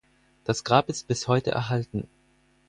[0.45, 2.07] Das Grab ist bis heute erhalten.